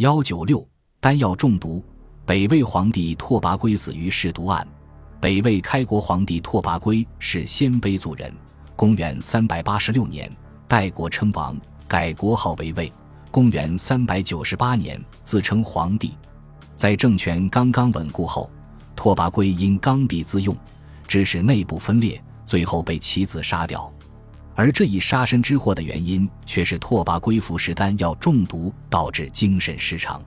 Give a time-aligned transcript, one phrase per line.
[0.00, 0.66] 幺九六
[0.98, 1.84] 丹药中毒，
[2.24, 4.66] 北魏皇帝拓跋圭死于试毒案。
[5.20, 8.34] 北魏开国皇帝拓跋圭是鲜卑族人，
[8.76, 10.34] 公元三百八十六年
[10.66, 11.54] 代国称王，
[11.86, 12.90] 改国号为魏。
[13.30, 16.16] 公元三百九十八年自称皇帝，
[16.74, 18.50] 在政权刚刚稳固后，
[18.96, 20.56] 拓跋圭因刚愎自用，
[21.06, 23.92] 致使内部分裂，最后被其子杀掉。
[24.54, 30.22] 而这一杀身之祸的原因，却是拓跋圭服食丹药中毒，导致精神失常。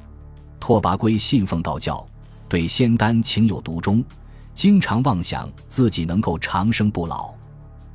[0.60, 2.04] 拓跋圭信奉道教，
[2.50, 4.04] 对仙丹情有独钟，
[4.54, 7.34] 经常妄想自己能够长生不老。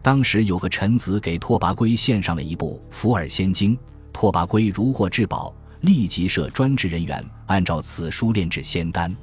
[0.00, 3.76] 当时有个臣子给拓跋圭献上了一部《伏尔仙经》，
[4.12, 9.14] 拓跋圭如获至宝，立即设专职人员，按照此书炼制仙丹。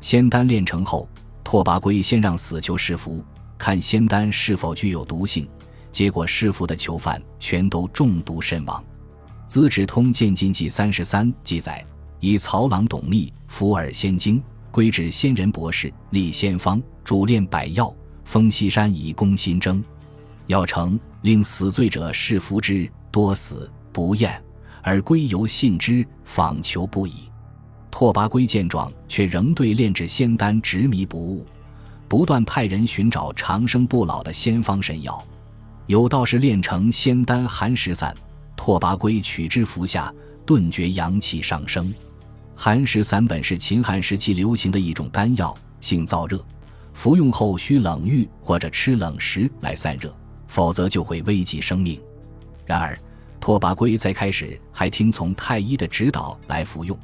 [0.00, 1.08] 仙丹炼成后，
[1.42, 3.24] 拓跋圭先让死囚试服，
[3.56, 5.48] 看仙丹是否具有毒性。
[5.92, 8.82] 结果，施服的囚犯全都中毒身亡。
[9.52, 11.84] 《资治通鉴禁记三十三》记载：
[12.20, 17.92] 以曹郎董秘服尔仙经，归至仙人博士，立仙方，主炼百药，
[18.24, 19.82] 封西山以供新征。
[20.46, 24.40] 药成，令死罪者试服之，多死不厌，
[24.82, 27.30] 而归犹信之，访求不已。
[27.90, 31.44] 拓跋圭见状，却仍对炼制仙丹执迷不悟，
[32.06, 35.20] 不断派人寻找长生不老的仙方神药。
[35.90, 38.14] 有道是炼成仙丹寒食散，
[38.54, 40.14] 拓跋圭取之服下，
[40.46, 41.92] 顿觉阳气上升。
[42.54, 46.40] 寒食散本是秦汉时期流行的一种丹药，性燥热，
[46.92, 50.14] 服用后需冷浴或者吃冷食来散热，
[50.46, 52.00] 否则就会危及生命。
[52.64, 52.96] 然而，
[53.40, 56.96] 拓跋圭在开始还听从太医的指导来服用，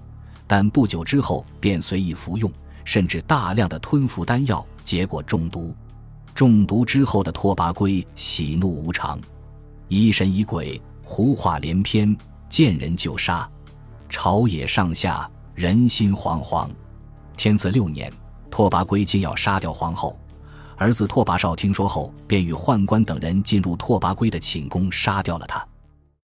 [0.47, 2.49] 但不久之后便随意服用，
[2.85, 5.75] 甚至大量的吞服丹药，结果中毒。
[6.37, 9.19] 中毒之后的拓跋圭喜怒无常，
[9.89, 12.15] 疑神疑鬼，胡话连篇，
[12.47, 13.49] 见人就杀，
[14.11, 16.69] 朝野上下人心惶惶。
[17.39, 18.13] 天赐六年，
[18.51, 20.15] 拓跋圭竟要杀掉皇后，
[20.77, 25.67] 儿子拓跋绍听说后，便与宦官等人进入拓跋圭的寝宫，杀掉了他。